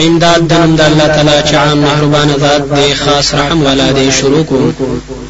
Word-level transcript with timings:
په 0.00 0.06
امداد 0.06 0.42
د 0.50 0.52
نوم 0.60 0.72
د 0.76 0.82
الله 0.88 1.06
تعالی 1.14 1.38
چې 1.48 1.54
عام 1.62 1.78
مهربان 1.86 2.28
ذات 2.42 2.62
دی 2.76 2.94
خاص 3.02 3.34
رحم 3.38 3.58
والا 3.66 3.88
دی 3.96 4.08
شروع 4.18 4.44
کوم 4.50 4.72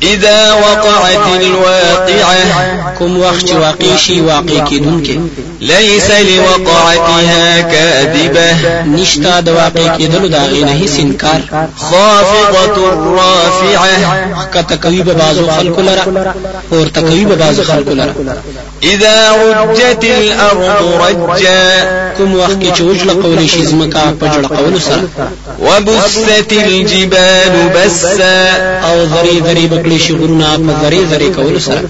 اذا 0.03 0.41
وقعت 0.67 1.27
الواقعه 1.41 2.95
کوم 2.99 3.13
وخت 3.25 3.53
واقع 3.53 3.97
شي 4.05 4.21
واقع 4.21 4.59
کیدونکې 4.71 5.17
ليس 5.61 6.11
لوقعتها 6.11 7.61
كاذبه 7.61 8.49
نشتا 8.85 9.41
د 9.41 9.49
واقع 9.49 9.87
کېدلو 9.99 10.29
دا 10.35 10.43
غي 10.53 10.63
نه 10.65 10.75
هیڅ 10.81 10.95
انکار 11.01 11.41
خافضه 11.77 12.91
رافعه 13.19 14.47
کته 14.55 14.77
کوي 14.77 15.03
به 15.03 15.13
بازو 15.13 15.51
خلکو 15.51 15.81
لره 15.81 16.35
اور 16.73 16.87
تکوي 16.87 17.25
به 17.25 17.35
بازو 17.35 17.63
خلکو 17.63 17.91
لره 17.91 18.15
اذا 18.83 19.17
رجت 19.63 20.05
الارض 20.05 20.87
رجا. 21.03 22.11
کوم 22.21 22.35
وخت 22.35 22.63
چې 22.77 22.81
وجل 22.81 23.11
قول 23.23 23.49
شي 23.49 23.63
زمکا 23.67 24.05
په 24.21 24.27
قول 24.61 24.75
سره 24.81 25.09
وبست 25.61 26.53
الجبال 26.53 27.55
بسا. 27.75 28.39
ذری 29.45 29.67
بکړي 29.69 29.99
شي 30.07 30.13
غرونه 30.13 30.49
په 30.57 30.73
ذری 30.83 31.03
ذری 31.11 31.31
کول 31.31 31.61
سره 31.61 31.89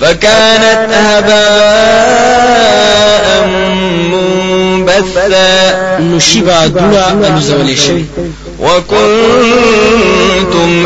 فكانت 0.00 0.90
هباء 1.06 2.46
منبثا. 4.12 5.50
نشيبا 6.00 6.66
دوا 6.66 7.06
الزول 7.36 7.78
شوي 7.78 8.04
وكنتم 8.60 9.90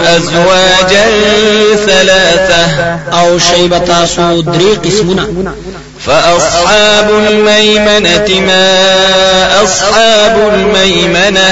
أزواجا 0.00 1.06
ثلاثة. 1.86 2.64
أو 3.12 3.38
شيبتا 3.38 4.06
سو 4.06 4.40
دري 4.40 4.70
قسمنا 4.84 5.26
فأصحاب 6.06 7.10
الميمنة 7.10 8.40
ما 8.46 8.66
أصحاب 9.64 10.34
الميمنة 10.54 11.48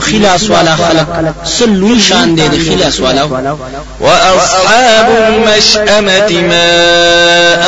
خلاص 0.00 0.50
والا 0.50 0.76
خلق. 0.76 1.34
سلوي 1.44 2.00
شان 2.00 2.34
دي 2.34 2.70
خلاص 2.70 3.00
والا. 3.00 3.24
وأصحاب 4.00 5.08
المشأمة 5.28 6.30
ما 6.50 6.64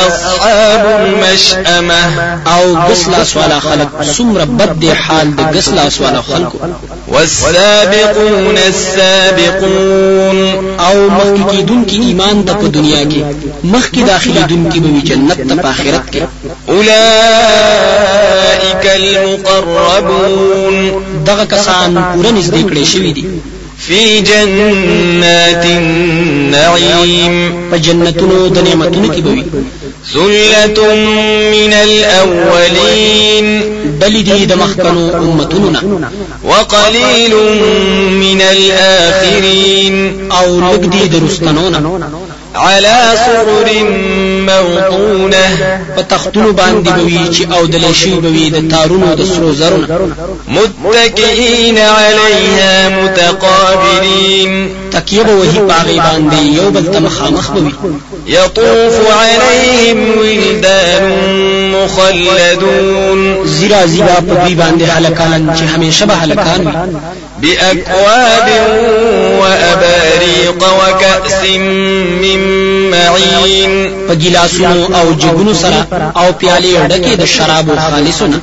أصحاب 0.07 0.85
المشأمة. 1.01 2.01
أو 2.47 2.75
قسلاس 2.89 3.37
والا 3.37 3.59
خلق. 3.59 4.03
سمر 4.03 4.45
بد 4.45 4.93
حال 4.93 5.35
دي 5.35 5.43
قسلاس 5.43 6.01
والا 6.01 6.21
خلق. 6.21 6.53
والسابقون 7.07 8.57
السابقون. 8.57 10.37
أو 10.79 11.09
مخکې 11.09 11.51
کیدونکي 11.51 11.97
ایمان 11.97 12.45
ته 12.45 12.53
په 12.53 12.67
دنیا 12.67 13.03
کې 13.03 13.23
مخکې 13.63 13.99
داخلي 14.07 14.43
دونکي 14.43 14.79
به 14.79 15.01
جنت 15.05 15.49
ته 15.49 15.55
په 15.55 15.69
آخرت 15.69 16.09
کې 16.11 16.12
اولئک 16.67 16.93
المقربون. 18.95 20.91
دغه 21.25 21.45
کسان 21.45 22.03
پوره 22.15 22.29
نږدې 22.29 22.71
کړي 22.71 22.83
شوی 22.83 23.13
دي. 23.13 23.25
فی 23.77 24.21
جنات 24.21 25.65
النعیم 25.65 27.53
په 27.71 27.77
جنتونو 27.77 28.49
د 28.49 28.57
نعمتونو 28.57 29.13
کې 29.13 29.21
به 29.21 29.29
وي. 29.29 29.43
ثلة 30.13 30.95
من 31.51 31.73
الأولين. 31.73 33.61
بل 33.99 34.23
دي 34.23 34.45
د 34.45 34.53
مخکنو 34.53 35.15
امتونو 35.15 36.01
وقليل 36.43 37.33
من 38.11 38.41
الآخرين. 38.41 40.27
او 40.31 40.59
لګ 40.59 40.77
دي 40.77 41.07
د 41.07 41.23
رستنونو 41.23 41.99
على 42.55 42.95
سرر 43.25 43.69
موطونة 44.47 45.79
فتختلو 45.97 46.53
باندې 46.53 46.89
بوي 46.89 47.19
چې 47.33 47.53
أو 47.53 47.65
د 47.65 47.75
لشي 47.75 48.13
بوي 48.13 48.49
د 48.49 48.71
تارونو 48.71 49.15
د 49.15 49.25
سرو 49.25 49.53
زرونه 49.53 49.99
متكئين 50.47 51.77
عليها 51.77 52.89
متقابلين. 52.89 54.69
تکیه 54.91 55.23
به 55.23 55.31
وਹੀ 55.31 55.59
پاغي 55.69 55.97
باندې 55.99 56.61
یو 56.61 56.69
بل 56.69 57.01
مخامخ 57.01 57.51
بوي. 57.51 57.73
يطوف 58.27 58.95
عليهم 59.11 60.17
ولدان 60.17 61.11
مخلدون. 61.71 63.47
زیرا 63.47 63.85
زیرا 63.85 64.15
په 64.19 64.33
دوی 64.43 64.55
باندې 64.55 64.83
هلکان 64.97 65.55
چې 65.57 65.75
همیشه 65.75 66.05
به 66.05 66.13
بأكواب 67.43 68.47
وأباريق 69.39 70.63
وكأس 70.79 71.43
من 72.23 72.42
معين. 72.91 73.73
په 74.07 74.13
ګلاسونو 74.15 74.83
او 74.99 75.05
جګونو 75.21 75.53
سره 75.63 75.79
او 76.15 76.27
پیالې 76.39 76.73
ډکې 76.91 77.13
د 77.21 77.25
شرابو 77.25 77.73
خالصونه. 77.75 78.37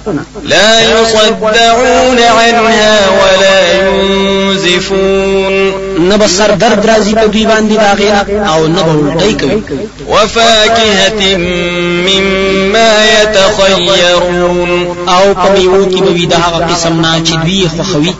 لا 0.44 0.80
يصدعون 0.80 2.18
عنها 2.38 2.94
ولا 3.20 3.58
ينزفون. 3.76 5.54
نه 6.08 6.16
به 6.16 6.26
سر 6.26 6.50
درد 6.54 6.86
راځي 6.86 7.14
په 7.14 7.26
دوی 7.26 7.44
باندې 7.46 7.74
دا 7.84 7.92
غیره 8.00 8.22
او 8.52 8.66
نه 8.66 8.82
به 8.82 8.92
الټی 8.92 9.34
کوي. 9.40 9.62
وفاكهة 10.08 11.36
مما 12.08 12.92
يتخيرون. 13.14 14.70
او 15.08 15.34
په 15.34 15.48
میوو 15.54 15.90
کې 15.90 16.00
به 16.02 16.10
وي 16.10 16.26
د 16.26 16.34
هغه 16.34 16.58
قسم 16.70 17.00
نه 17.00 17.22
چې 17.26 17.34
دوی 17.44 17.68
خوښوي 17.76 18.12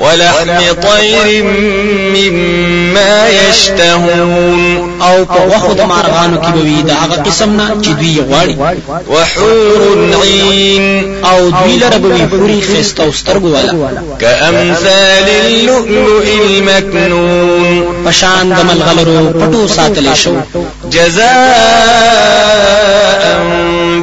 ولحم 0.00 0.74
طير 0.82 1.44
مما 2.14 3.28
يشتهون. 3.28 4.98
او 5.02 5.24
په 5.24 5.40
غوښو 5.50 5.72
د 5.72 5.80
مارغانو 5.80 6.40
کې 6.42 6.50
به 6.50 6.60
وي 6.60 6.82
د 6.82 6.90
هغه 6.90 7.22
قسم 7.22 7.50
نه 7.56 7.76
چې 7.82 7.88
دوی 7.88 8.22
غواړي. 8.30 8.56
وحور 9.08 10.14
عين 10.22 11.16
او 11.24 11.50
دوی 11.50 11.76
لره 11.76 11.96
به 11.96 12.08
وي 12.08 12.22
حوري 12.32 12.60
خسته 12.60 13.04
او 13.04 13.12
سترګو 13.12 13.44
والا. 13.44 14.02
كأمثال 14.20 15.28
اللؤلؤ 15.28 16.24
المكنون. 16.44 17.82
پشان 18.06 18.48
د 18.48 18.64
ملغلرو 18.64 19.32
پټو 19.40 19.72
ساتلې 19.76 20.14
شو 20.14 20.36
جزاء 20.90 21.28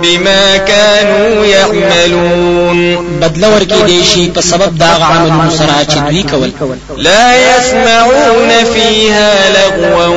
بما 0.01 0.57
كانوا 0.57 1.45
يعملون. 1.45 2.95
بدل 3.21 3.45
ورکې 3.45 3.85
دی 3.85 4.03
شي 4.03 4.31
په 4.35 4.41
سبب 4.41 4.77
دا 4.77 4.85
عملونو 4.85 5.51
سره 5.57 5.85
چې 5.89 5.97
دوی 6.09 6.23
کول. 6.23 6.51
لا 6.97 7.35
يسمعون 7.35 8.51
فيها 8.73 9.31
لغوا 9.49 10.07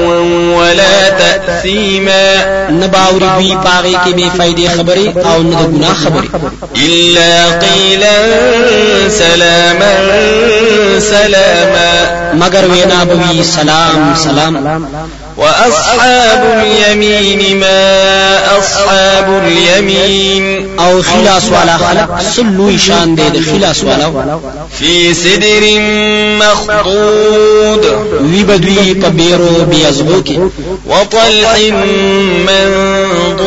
ولا 0.59 1.09
تأثيما. 1.09 2.27
نباوري 2.71 3.29
دوی 3.39 3.57
پاغي 3.65 3.95
کې 4.05 4.13
به 4.15 4.31
فائدې 4.39 4.69
خبرې 4.79 5.27
أو 5.27 5.43
نه 5.43 5.63
ګناه 5.63 5.95
خبرې 6.05 6.29
إلا 6.77 7.45
قيلا 7.45 8.17
سلاما 9.11 9.95
سلاما. 11.01 11.93
مگر 12.35 12.65
وینا 12.65 13.05
بوي 13.05 13.43
سلام 13.43 14.15
سلام. 14.17 14.55
وأصحاب 15.39 16.43
اليمين 16.63 17.61
ما 17.61 18.59
أصحاب 18.59 19.43
اليمين. 19.47 20.79
أو 20.79 21.03
خلاص 21.03 21.45
ولا 21.45 21.77
خلق 21.77 22.21
سلو 22.37 22.79
شان 22.79 23.15
دي 23.15 23.23
خلاص 23.41 23.85
ولا. 23.85 24.39
في 24.79 25.15
سدر 25.15 25.63
مخضود. 26.41 27.85
وي 28.21 28.43
بدوي 28.43 28.95
بيرو 28.95 29.65
بيزغوكي. 29.71 30.39
وطلح 30.87 31.59
منضود 32.47 33.38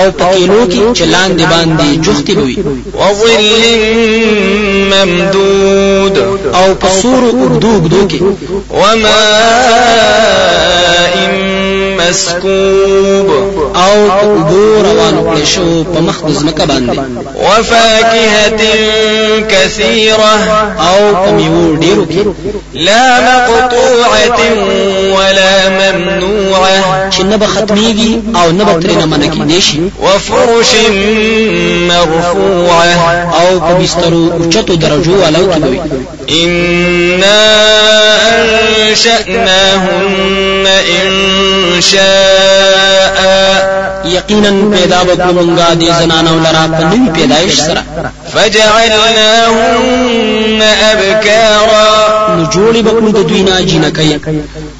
او 0.00 0.10
پکینو 0.10 0.66
کې 0.72 0.98
چلان 0.98 1.30
دی 1.38 1.44
باندې 1.52 1.88
جوختی 2.04 2.34
بوي 2.34 2.56
او 2.94 3.14
ظل 3.14 3.46
ممدود. 4.92 6.16
او 6.54 6.74
په 6.74 6.90
سوري 6.90 7.22
اوږدو 7.42 7.70
اوږدو 7.74 8.08
کې. 8.08 8.20
وماء 8.70 9.10
مسكوب. 11.98 13.28
او 13.76 14.10
په 14.10 14.40
اوبو 14.40 14.84
روان 14.84 15.16
کړي 15.26 15.46
شو 15.54 15.84
په 15.94 16.00
مخ 16.00 16.18
د 16.24 16.30
ځمکه 16.40 16.64
باندې. 16.64 16.98
وفاكهه 17.44 18.60
كثيره 19.48 20.34
او 20.88 21.14
په 21.24 21.30
میوه 21.32 21.76
ډیرو 21.80 22.04
کې. 22.12 22.22
لا 22.74 23.20
مقطوعه 23.28 24.36
چې 27.20 27.24
نه 27.24 27.36
به 27.36 27.46
ختميږي 27.46 28.12
او 28.36 28.50
نه 28.52 28.64
به 28.64 28.72
ترې 28.80 28.96
نه 29.00 29.06
منع 29.06 29.26
کېدې 29.26 29.60
شي. 29.60 29.80
وفرش 30.02 30.72
مرفوعة. 31.88 32.94
او 33.40 33.60
په 33.60 33.72
بسترو 33.80 34.32
اوچتو 34.32 34.74
درجو 34.74 35.14
والو 35.22 35.52
کې 35.52 35.62
وي 35.64 35.80
إنا 36.44 37.42
أنشأناهن 38.90 39.86
إنشاء. 40.66 43.20
یقینا 44.04 44.50
پیدا 44.76 45.00
وکړو 45.02 45.32
مونږه 45.38 45.74
دې 45.80 45.88
زنانو 46.00 46.34
لرا 46.44 46.64
په 46.66 46.82
نوې 46.90 47.10
پیدایش 47.16 47.56
سره 47.60 47.82
فجعلناهن 48.34 50.10
أبكارا. 50.62 51.90
نو 52.36 52.44
جوړې 52.50 52.80
بکړو 52.86 53.10
د 53.10 53.20
دوی 53.28 53.42
نه 53.42 53.60
جنکۍ 53.60 54.10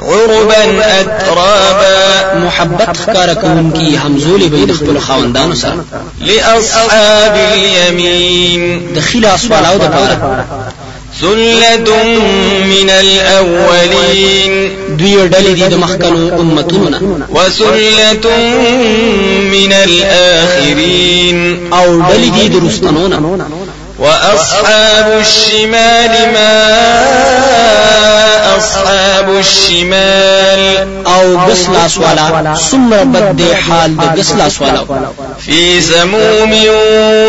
عربا 0.01 0.63
أترابا. 1.01 2.01
محبت 2.35 2.91
کوونکی 3.41 3.97
همزولې 3.97 4.49
به 4.49 4.65
د 4.67 4.73
خپل 4.73 4.99
خاوندانو 4.99 5.55
سره 5.55 5.85
لأصحاب 6.21 7.37
اليمين. 7.53 8.63
د 8.95 9.01
خلاص 9.01 9.45
والاو 9.51 9.77
د 9.79 9.87
پاره 9.95 10.17
ثلة 11.21 11.89
من 12.65 12.91
الأولين 12.91 14.53
دوی 14.99 15.29
ډلې 15.29 15.53
دي 15.55 15.69
د 15.69 15.75
مخکنو 15.75 16.41
امتونو 16.41 16.89
نه. 16.89 17.27
وثلة 17.31 18.27
من 19.55 19.73
الآخرين 19.73 21.39
أو 21.73 22.03
ډلې 22.03 22.31
دي 22.37 22.49
د 22.49 22.67
رستنو 22.67 23.09
نه. 23.09 23.47
وأصحاب 23.99 25.09
الشمال 25.21 26.13
ما 26.35 26.55
اصحاب 28.61 29.29
الشمال. 29.37 30.63
او 31.07 31.37
بسلاس 31.37 31.99
والا 31.99 32.55
سمر 32.55 33.05
بد 33.05 33.41
حال 33.69 33.97
د 33.97 34.19
بسلاس 34.19 34.61
والا 34.61 34.85
فی 35.45 35.81
سموم 35.81 36.53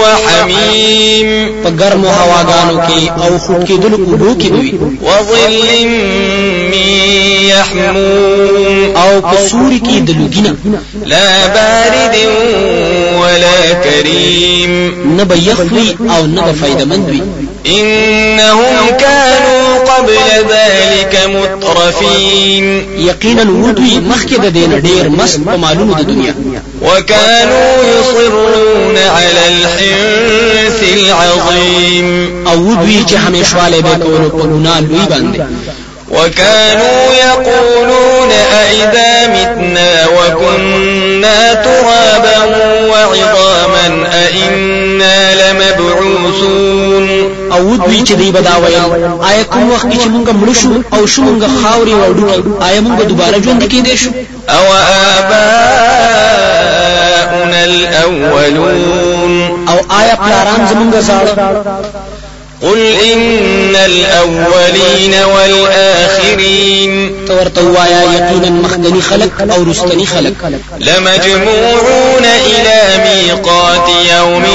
و 0.01 0.05
حمیم 0.25 1.29
په 1.63 1.69
ګرمو 1.69 2.09
هواګانو 2.19 2.77
کې 2.87 3.01
او 3.23 3.37
خټ 3.39 3.67
کې 3.67 3.71
دل 3.83 3.95
کوو 4.05 4.35
کې 4.39 4.47
دوی 4.55 4.71
و 5.01 5.09
ظل 5.29 5.87
من 6.71 6.89
يحموم. 7.51 8.95
او 8.95 9.21
په 9.21 9.37
سوري 9.51 9.79
کې 9.85 9.95
دلوګینا 10.07 10.51
لا 11.05 11.47
بارد 11.55 12.15
ولا 13.21 13.59
کریم 13.83 14.73
نبا 15.19 15.35
یخوی 15.35 15.95
او 16.09 16.25
نبا 16.25 16.53
فائدمند 16.61 17.09
وي 17.09 17.21
إنهم 17.65 18.97
كانوا 18.99 19.77
قبل 19.77 20.17
ذلك 20.49 21.29
مترفين. 21.35 22.85
یقینا 22.97 23.41
ودوی 23.41 23.99
مخکې 23.99 24.39
د 24.39 24.45
دین 24.45 24.81
ډیر 24.81 25.09
مست 25.09 25.39
په 25.45 25.55
مالونو 25.57 25.93
د 25.93 26.01
دنیا 26.01 26.33
وكانوا 26.81 27.83
يصرون 27.83 28.97
على 28.97 29.47
الحنث 29.47 30.79
العظيم. 30.93 32.47
أو 32.47 32.57
ودوی 32.57 33.05
چې 33.09 33.13
همیشواله 33.15 33.81
به 33.81 33.95
کولو 34.03 34.29
په 34.29 34.43
ګناه 34.43 34.79
لوی 34.79 35.05
باندې 35.09 35.41
وكانوا 36.11 37.13
يقولون 37.13 38.31
أو 48.01 48.07
چې 48.07 48.11
دی 48.17 48.31
بدا 48.31 48.57
ویل. 48.57 48.75
آیا 49.21 49.43
کوم 49.43 49.71
وخت 49.71 49.85
چې 49.85 50.07
مونږ 50.13 50.29
مړ 50.29 50.53
شو 50.61 50.69
أو 50.93 51.05
شو 51.07 51.21
مونږ 51.21 51.43
خاوري 51.63 51.93
وړو 51.93 52.63
آیا 52.63 52.81
مونږ 52.81 53.01
دوباره 53.01 53.39
ژوند 53.39 53.63
کېدې 53.63 53.95
شو؟ 53.95 54.09
أو 54.49 54.65
آباؤنا 55.17 55.59
الأولون. 57.63 59.33
أو 59.69 59.77
آیا 59.99 60.15
پلاران 60.15 60.67
زمونږ 60.71 60.93
زاړه؟ 61.07 61.37
قل 62.61 62.81
إن 63.13 63.75
الأولين 63.75 65.13
والآخرين 65.33 67.11
تورته 67.27 67.61
وایا 67.61 68.03
یقینا 68.03 68.49
مخکنی 68.49 69.01
خلق 69.01 69.53
أو 69.55 69.63
رستنی 69.63 70.05
خلق. 70.05 70.51
لمجموعون 70.79 72.25
إلى 72.25 72.79
ميقات 73.05 73.89
يوم 74.11 74.45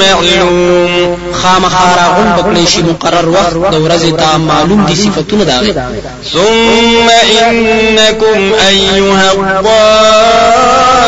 معلوم. 0.00 1.17
خامخارا 1.42 2.06
غون 2.14 2.28
بکړې 2.38 2.64
شي 2.72 2.82
مقرر 2.82 3.28
وخت 3.28 3.54
د 3.72 3.74
ورځې 3.84 4.12
ته 4.20 4.28
معلوم 4.38 4.80
دي 4.86 4.94
صفاتونه 4.94 5.44
داغه 5.44 5.92
ثم 6.32 7.08
إنكم 7.48 8.52
أيها 8.68 9.26
الضالون 9.32 10.98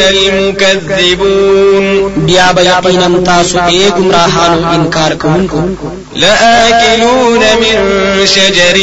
المكذبون. 0.00 1.86
بیا 2.26 2.52
به 2.52 2.62
یقینا 2.62 3.18
تاسو 3.24 3.58
ای 3.66 3.90
گمراهانو 3.90 4.70
انکار 4.70 5.14
کوونکو. 5.14 5.62
لآكلون 6.16 7.40
من 7.60 7.76
شجر 8.26 8.76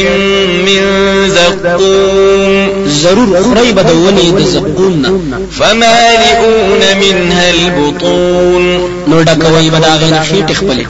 من 0.66 0.82
زقوم. 1.30 2.88
ضرور 2.88 3.38
خړی 3.44 3.72
به 3.74 3.82
د 3.82 3.92
زقوم 4.44 5.04
فمالئون 5.52 6.82
منها 7.02 7.50
البطون. 7.50 8.93
نو 9.08 9.24
ډکوي 9.24 9.70
خپل 10.54 10.86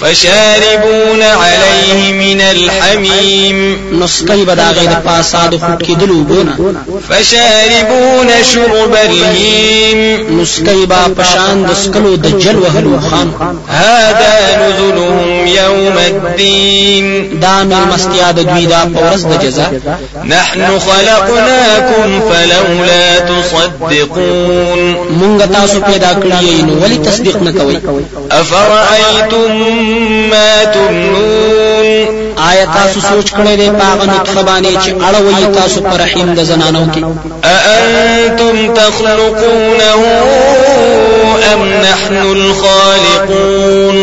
فشاربون 0.00 1.22
عليه 1.22 2.12
من 2.12 2.40
الحميم 2.40 3.76
داغه 4.54 4.84
د 4.92 4.94
پاسا 5.04 5.46
د 5.52 5.54
خټ 5.58 5.82
کېدلو 5.86 6.18
بونه 6.28 6.56
فشاربون 7.08 8.30
شرب 8.52 8.94
الهيم 8.94 10.00
نسکي 10.40 10.86
به 10.86 11.08
پشان 11.16 11.64
د 11.64 11.74
سکلو 11.82 12.16
د 12.16 12.26
جل 12.38 12.56
وهلو 12.58 13.00
خام. 13.00 13.28
هذا 13.68 14.34
نزلهم 14.62 15.46
يوم 15.46 15.96
الدين 15.98 17.40
دا 17.40 17.64
مستیا 17.92 18.32
د 18.32 18.40
دوی 18.40 18.66
دا 18.66 18.84
پورس 18.94 19.22
د 19.24 19.42
جزاء 19.42 19.72
نحن 20.24 20.78
خلقناكم 20.78 22.20
فلولا 22.28 23.18
تصدقون. 23.18 24.96
مونږ 25.20 25.42
تاسو 25.52 25.80
پیدا 25.80 26.12
کړی 26.22 26.62
نو 26.66 26.72
ولی 26.82 26.98
تصدیق 26.98 27.36
نه 27.42 27.55
کوي 27.58 28.04
أفرأيتم 28.32 29.52
ما 30.30 30.64
تمنون؟ 30.64 31.86
آیا 32.38 32.64
تاسو 32.64 33.00
سوچ 33.00 33.32
کړی 33.32 33.56
دی 33.60 33.70
پاغه 33.70 34.04
نطفه 34.06 34.42
باندې 34.42 34.72
چې 34.84 34.90
اړوي 35.08 35.56
تاسو 35.58 35.80
پر 35.80 36.00
رحم 36.00 36.34
د 36.34 36.44
زنانو 36.44 36.86
کې؟ 36.94 37.04
أأنتم 37.44 38.74
تخلقونه 38.74 39.94
أم 41.52 41.62
نحن 41.64 42.16
الخالقون 42.16 43.96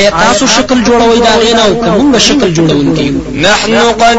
آیا 0.00 0.10
تاسو 0.10 0.46
شکل 0.46 0.78
جوړوي 0.84 1.20
دا 1.24 1.32
غینا 1.40 1.62
أو 1.64 1.74
کومه 1.80 2.18
شکل 2.18 2.54
جوړونکي 2.54 3.08
نحن 3.34 3.74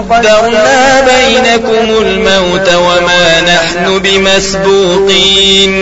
قدرنا 0.09 1.01
بينكم 1.07 1.87
الموت 2.01 2.67
وما 2.69 3.41
نحن 3.41 3.99
بمسبوقين. 4.03 5.73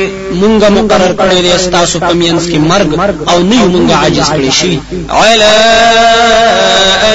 مونږه 0.41 0.69
مقرر 0.69 1.13
کړی 1.21 1.39
دی 1.45 1.51
تاسو 1.71 1.99
په 1.99 2.13
مینس 2.13 2.43
کې 2.47 2.57
مرګ 2.71 2.89
أو 3.29 3.39
نه 3.43 3.55
یو 3.61 3.69
مونږه 3.69 3.93
عاجز 3.93 4.29
کړی 4.29 4.51
شي. 4.61 4.79
على 5.09 5.53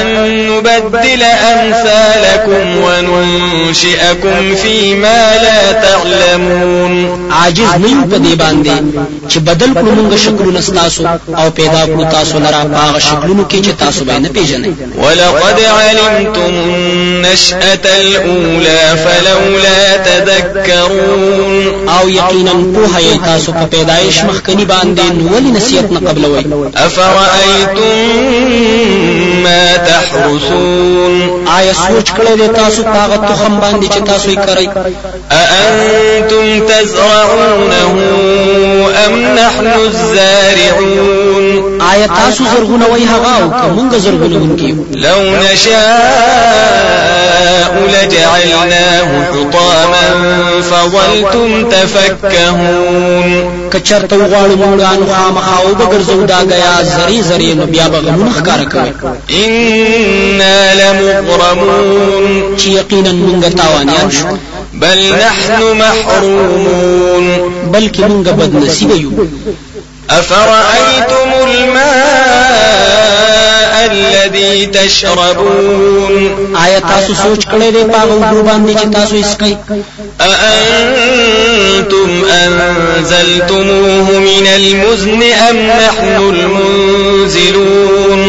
أن 0.01 0.09
نبدل 0.64 1.22
أمثالكم 1.22 2.76
وننشئكم 2.84 4.55
فيما 4.55 5.34
لا 5.43 5.72
تعلمون. 5.72 6.94
عاجز 7.32 7.75
نه 7.78 7.88
یو 7.90 8.05
په 8.11 8.16
دې 8.16 8.34
باندې 8.43 8.70
چې 9.31 9.38
بدل 9.38 9.75
کړو 9.75 9.93
مونږه 9.99 10.16
شکلونه 10.16 10.61
تاسو 10.61 11.06
أو 11.37 11.50
پیدا 11.50 11.87
کړو 11.87 12.12
تاسو 12.12 12.38
لرا 12.38 12.64
پاغه 12.64 12.99
شکلونو 12.99 13.44
کې 13.50 13.56
چې 13.66 13.71
تاسو 13.78 14.04
به 14.04 14.18
نه 14.18 14.28
پیژنئ. 14.28 14.73
ولقد 14.99 15.61
علمتم 15.61 16.54
النشأة 16.64 17.85
الأولى 17.85 18.97
فلولا 19.04 19.97
تذكرون. 19.97 21.88
أو 21.88 22.09
یقینا 22.09 22.52
په 22.52 22.97
هي 22.97 23.18
تاسو 23.25 23.52
په 23.52 23.64
پیدایش 23.64 24.25
مخکنی 24.25 24.64
باندې 24.64 25.12
نو 25.12 25.28
ولې 25.28 25.56
نصیحت 25.56 25.92
نه 25.92 26.11
قبلوي 26.11 26.44
أفرأيتم 26.76 27.94
ما 29.42 29.76
تحرثون 30.54 31.47
آیا 31.56 31.73
سوچ 31.73 32.11
کړی 32.16 32.34
دی 32.40 32.49
تاسو 32.49 32.82
پاغه 32.82 33.16
تخم 33.16 33.61
باندې 33.61 33.87
چې 33.94 34.00
تاسو 34.06 34.30
یې 34.30 34.37
کوي 34.46 34.68
أأنتم 35.32 36.46
تزرعونه 36.66 37.90
أم 39.06 39.14
نحن 39.38 39.66
الزارعون؟ 39.66 41.46
آیا 41.90 42.06
تاسو 42.06 42.44
زرغونه 42.54 42.87
وای 42.87 43.04
هغه 43.04 43.32
أو 43.42 43.50
کومه 43.50 43.99
زرغونه 43.99 44.37
ونکي 44.37 44.70
لو 44.94 45.20
نشاء 45.42 45.75
لجعلناه 47.94 49.08
حطاما 49.32 50.06
فظلتم 50.70 51.50
تفكهون. 51.70 53.13
کچرته 53.75 54.16
غواړو 54.16 54.54
مونږ 54.62 54.81
انو 54.81 55.07
خامخا 55.14 55.57
أو 55.62 55.75
بغرزو 55.75 56.26
دا 56.26 56.38
غیا 56.38 56.83
زری 56.83 57.23
زری 57.23 57.54
نو 57.54 57.66
بیا 57.66 57.88
به 57.88 57.99
غمونه 57.99 58.31
ښکار 58.31 58.61
کوي 58.73 58.93
إنا 59.31 60.75
لمغرمون. 60.75 62.57
چې 62.59 62.66
یقینا 62.66 63.12
مونږ 63.12 63.57
تاوانیان 63.57 64.11
شو. 64.11 64.26
بل 64.75 64.99
نحن 64.99 65.62
محرومون. 65.62 67.25
بلکې 67.73 68.00
مونږ 68.00 68.28
بد 68.28 68.54
نصیب 68.54 68.90
یو. 68.90 69.11
أفرأيتم 70.11 71.14
الماء 71.14 71.24
الذي 73.91 74.67
تشربون. 74.67 76.14
آیا 76.57 76.79
تاسو 76.81 77.14
سوچ 77.14 77.47
کړی 77.47 77.71
دی 77.75 77.85
پاغه 77.93 78.14
وګړو 78.14 78.43
باندې 78.49 78.73
چې 78.81 78.87
تاسو 78.93 79.17
اسکای 79.17 79.57
أأنتم 80.21 82.11
أنزلتموه 82.25 84.09
من 84.19 84.47
المزن 84.57 85.23
أم 85.23 85.57
نحن 85.57 86.17
المنزلون؟ 86.35 88.21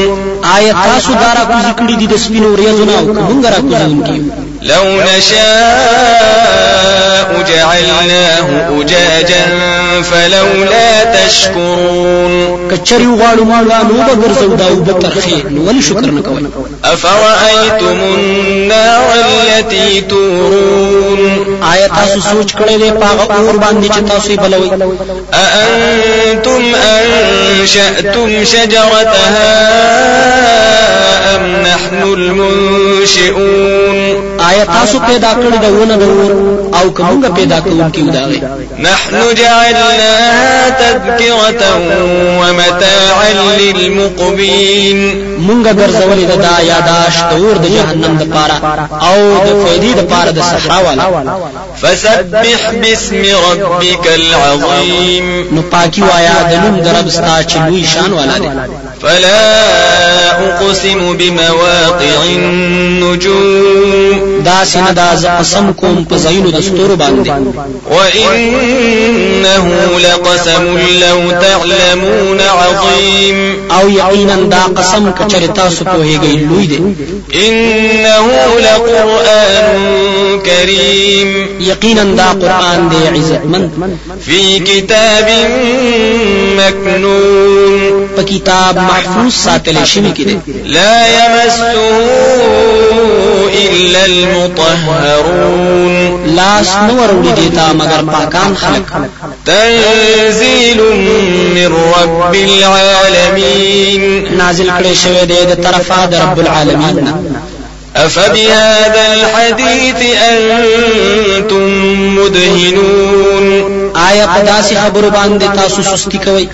آیا 0.56 0.74
تاسو 0.74 1.12
دارا 1.14 1.44
کوزی 1.52 1.74
کړی 1.80 1.96
دي 2.00 2.08
د 2.08 2.18
سپینو 2.18 2.56
ریاضونه 2.56 2.94
او 3.00 3.06
کومنګ 3.06 3.46
را 3.46 3.60
کوزونکي 3.62 4.45
لو 4.66 5.02
نشاء 5.02 6.66
جعلناه 7.48 8.48
أجاجا 8.82 9.46
فلولا 10.04 11.04
تشكرون. 11.14 12.34
کچری 12.72 13.06
غواړو 13.06 13.44
مولا 13.44 13.84
نو 13.84 13.94
به 14.08 14.14
ګرځو 14.22 14.56
دا 14.60 14.68
أو 14.68 14.76
بترخه 14.76 15.44
نو 15.50 15.60
ولې 15.68 15.82
شکر 15.88 16.12
نه 16.12 16.22
کوي 16.22 16.48
أفرأيتم 16.84 17.98
النار 18.02 19.08
التي 19.14 20.02
تورون؟ 20.02 21.64
آیا 21.64 21.88
تاسو 21.88 22.20
سوچ 22.22 22.54
کړی 22.56 22.76
دی 22.82 22.92
پاغه 22.92 23.36
اور 23.36 23.56
باندې 23.58 23.88
چې 23.96 24.00
تاسو 24.10 24.30
یې 24.34 24.40
بلوي 24.40 24.70
أأنتم 25.34 26.76
أنشأتم 26.76 28.46
شجرتها 28.46 29.56
أم 31.26 31.44
نحن 31.62 32.02
المنشئون 32.14 33.98
آیا 34.50 34.64
تاسو 34.66 35.00
پیدا 35.00 35.32
کړی 35.34 35.58
د 35.64 35.66
ونه 35.66 35.96
د 35.96 36.04
اور 36.04 36.32
او 36.82 36.94
کومه 36.94 37.30
پیدا 37.30 37.60
کوونکی 37.60 38.02
وداغه 38.02 38.40
نحن 38.80 39.14
جعلناها 39.36 40.70
تذكرة 40.70 41.64
ومتاعا 42.40 43.32
للمقوين 43.60 45.26
مونږه 45.48 45.72
ګرځولې 45.80 46.26
د 46.32 46.34
دا 46.42 46.58
یاداش 46.72 47.16
د 47.32 47.34
اور 47.46 47.58
د 47.58 47.66
جهنم 47.76 48.18
د 48.18 48.24
پاره 48.34 48.58
او 49.10 49.20
د 49.46 49.66
فیدی 49.66 49.94
د 49.94 50.02
پاره 50.12 50.32
د 50.32 50.40
صحرا 50.42 50.80
والا. 50.86 51.06
فسبح 51.82 52.72
باسم 52.82 53.24
ربك 53.52 54.06
العظيم 54.16 55.28
نو 55.52 55.62
پاکي 55.72 56.02
وایا 56.02 56.38
د 56.50 56.54
نوم 56.64 56.76
د 56.86 56.88
رب 56.98 57.10
ستا 57.10 57.44
چې 57.50 57.58
لوی 57.68 57.84
شان 57.94 58.14
والا 58.14 58.38
دی 58.38 58.50
فلا 59.02 59.66
أقسم 60.36 61.18
بمواقع 61.18 62.24
النجوم. 62.36 64.16
دا 64.46 64.66
سینه 64.66 64.92
دا 64.92 65.38
قسم 65.40 65.72
کوم 65.72 66.06
په 66.10 66.18
زینو 66.18 66.52
د 66.52 66.62
ستورو 66.62 66.96
باندې. 66.96 67.32
وإنه 67.92 69.66
لقسم 70.00 70.78
لو 71.02 71.32
تعلمون 71.32 72.40
عظيم. 72.40 73.56
أو 73.72 73.90
یقینا 73.90 74.36
دا 74.52 74.82
قسم 74.82 75.12
کچره 75.12 75.48
تاسو 75.48 75.86
په 75.86 76.04
هیګی 76.04 76.38
لوی 76.50 76.68
دی. 76.68 76.80
إنه 77.48 78.28
لقرآن 78.60 80.40
كريم. 80.46 81.48
یقینا 81.60 82.04
دا 82.04 82.30
قرآن 82.42 82.90
دی 82.90 83.08
عزتمند 83.18 83.70
في 84.26 84.60
كتاب 84.60 85.28
مكنون. 86.58 88.06
په 88.16 88.22
کتاب 88.22 88.85
محفوظ 88.88 89.34
ساتل 89.34 89.86
شوی 89.86 90.12
کې 90.18 90.26
لا 90.66 91.08
يمسه 91.08 91.76
إلا 93.56 94.06
المطهرون. 94.06 95.96
لاس 96.26 96.76
نور 96.76 97.10
وړي 97.10 97.32
دیتا 97.40 97.74
مگر 97.74 98.02
پاکان 98.12 98.56
خلق. 98.56 98.90
تنزيل 99.46 100.80
من 101.56 101.70
رب 102.02 102.34
العالمين. 102.36 104.02
نازل 104.38 104.70
کړي 104.70 104.94
شوی 105.04 105.26
دی 105.26 105.46
د 105.46 105.54
طرفه 105.64 106.06
د 106.06 106.14
رب 106.16 106.40
العالمین. 106.40 106.96
نه 107.06 107.14
أفبهذا 107.96 109.14
الحديث 109.14 109.96
أنتم 110.30 111.68
مدهنون 112.16 113.46
آیا 113.96 114.26
په 114.26 114.40
داسې 114.46 114.74
خبرو 114.86 115.10
باندې 115.10 115.56
تاسو 115.56 115.82
سستی 115.82 116.18
کوئ 116.18 116.48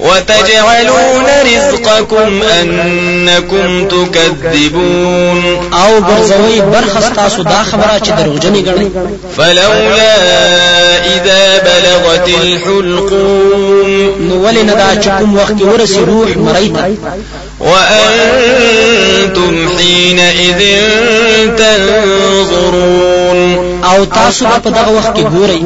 وتجعلون 0.00 1.26
رزقكم 1.46 2.42
أنكم 2.42 3.88
تكذبون. 3.88 5.40
آو 5.72 6.00
ګرځوي 6.00 6.60
برخص 6.60 7.06
تاسو 7.16 7.42
دا 7.42 7.62
خبره 7.62 7.98
چې 7.98 8.10
دروغجنې 8.10 8.62
ګڼئ 8.68 8.88
فلولا 9.36 10.16
إذا 11.16 11.58
بلغت 11.58 12.28
الحلقوم. 12.28 13.92
نو 14.20 14.34
ولې 14.44 14.62
نه 14.64 14.74
دا 14.74 15.02
چې 15.02 15.08
کوم 15.18 15.36
وخت 15.36 15.52
کې 15.52 15.62
ورسي 15.62 16.00
روح 16.00 16.28
مړی 16.28 16.68
ته 16.76 16.84
وأنتم 17.60 19.54
حينئذ 19.78 20.81
تنظرون. 21.58 23.40
أو 23.84 24.04
تاسو 24.04 24.46
په 24.64 24.70
دغه 24.70 24.90
وخت 24.96 25.16
کې 25.16 25.20
ګورئ 25.20 25.62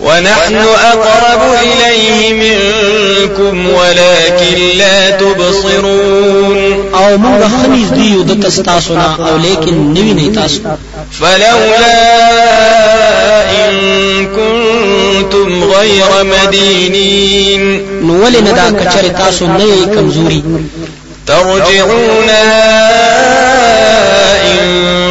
ونحن 0.00 0.56
أقرب 0.92 1.42
إليه 1.62 2.32
منكم 2.32 3.68
ولكن 3.68 4.78
لا 4.78 5.10
تبصرون. 5.10 6.74
أو 6.94 7.18
موږ 7.18 7.42
خنیز 7.62 7.90
دیو 7.90 8.22
د 8.22 8.46
تاسو 8.64 8.94
نه 8.94 9.28
أو 9.28 9.36
لیکن 9.36 9.94
نوی 9.94 10.12
نه 10.12 10.34
تاسو 10.34 10.60
فلولا 11.12 11.98
إن 13.50 14.26
كنتم 14.26 15.64
غير 15.64 16.24
مدينين. 16.24 17.80
نو 18.02 18.24
ولې 18.24 18.40
نه 18.40 18.52
دا 18.52 18.70
کچره 18.70 19.08
تاسو 19.18 19.46
نه 19.46 19.86
کمزوري 19.94 20.42
ترجعونها 21.26 23.37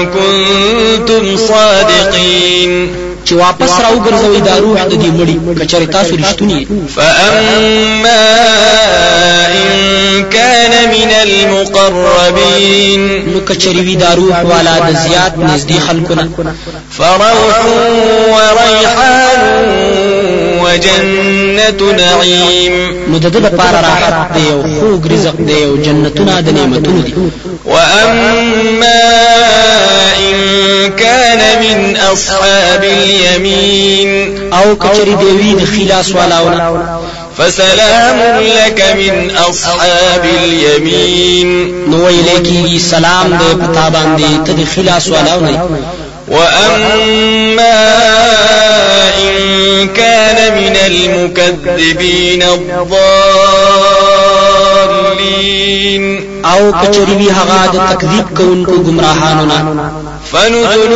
كنتم 0.06 1.38
صادقين. 1.38 3.08
چې 3.28 3.34
واپس 3.34 3.72
راو 3.84 3.96
ګرځوي 4.06 4.42
دا 4.48 4.56
روح 4.60 4.84
د 4.84 4.94
دې 5.04 5.10
کچره 5.60 5.86
تاسو 5.86 6.16
رښتونی 6.16 6.68
فأما 6.96 8.26
إن 9.62 10.24
كان 10.30 10.74
من 10.90 11.12
المقربين. 11.22 13.02
نو 13.34 13.40
کچری 13.40 13.82
وی 13.88 13.96
دا 13.96 14.14
روح 14.16 14.36
والا 14.46 14.76
د 14.80 14.96
زیات 15.08 15.34
نزدې 15.38 15.80
خلکونه 15.88 16.24
فروح 16.98 17.58
وريحان 18.36 19.87
وجنة 20.78 21.92
نعيم 21.92 22.74
نو 23.10 23.18
د 23.18 23.28
دې 23.34 23.38
لپاره 23.38 23.78
راحت 23.82 24.34
دی 24.34 24.52
او 24.52 24.62
خوږ 24.62 25.12
رزق 25.12 25.38
دی 25.48 25.64
او 25.66 25.78
جنتونه 25.78 26.42
د 26.42 26.50
نعمتونو 26.50 27.02
دي. 27.02 27.14
وأما 27.66 29.04
إن 30.20 30.38
كان 30.98 31.42
من 31.62 31.98
أصحاب 32.14 32.84
اليمين. 32.84 34.10
او 34.54 34.76
کچری 34.76 35.16
دی 35.22 35.32
وی 35.40 35.54
د 35.54 35.64
خلاص 35.66 36.12
والاونه 36.16 37.00
فسلام 37.38 38.20
لك 38.42 38.80
من 38.98 39.32
أصحاب 39.50 40.24
اليمين. 40.44 41.50
نو 41.90 41.98
ویلې 42.08 42.40
کی 42.48 42.80
سلام 42.80 43.40
دې 43.40 43.66
پتا 43.66 43.90
باندې 43.90 44.48
ته 44.48 44.54
د 44.54 44.64
خلاص 44.76 45.08
والاونه 45.08 45.62
وأما 46.28 47.88
إن 49.18 49.88
كان 49.88 50.54
من 50.58 50.76
المكذبين 50.86 52.44
الضالين 55.08 56.37
او 56.54 56.72
کچری 56.72 57.16
وی 57.20 57.30
هغه 57.30 57.60
د 57.74 57.76
تکذیب 57.92 58.28
کوونکو 58.38 58.72
گمراهانو 58.88 59.46
نه. 59.46 59.60
فنزل 60.32 60.94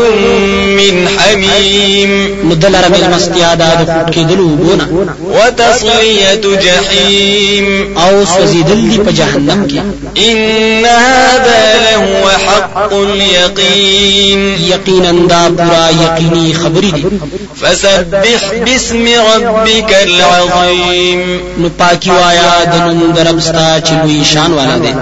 من 0.80 1.08
حميم 1.08 2.12
مدلر 2.50 2.86
مل 2.90 3.04
مستیا 3.14 3.56
د 3.56 3.64
فټ 3.88 4.12
کېدلو 4.14 4.48
بونه 4.48 4.88
وتصلية 5.22 6.44
جحيم 6.66 7.98
او 7.98 8.26
سوزیدل 8.26 8.90
دی 8.90 8.98
په 8.98 9.12
جهنم 9.12 9.68
کې. 9.68 9.82
إن 10.18 10.86
هذا 10.86 11.62
لهو 11.86 12.28
حق 12.46 12.94
اليقين 12.94 14.40
یقینا 14.60 15.12
دا 15.12 15.50
پورا 15.58 15.90
یقیني 15.90 16.54
خبرې 16.54 16.92
دي. 16.96 17.06
فسبح 17.62 18.42
باسم 18.66 19.06
ربك 19.06 19.94
العظيم 20.04 21.42
نو 21.58 21.70
پاکي 21.78 22.10
وایا 22.10 22.64
د 22.72 22.76
نوم 22.76 23.12
دربستا 23.12 23.80
چې 23.86 23.92
لوی 24.04 24.24
شان 24.34 24.52
والا 24.54 24.78
دی 24.78 24.94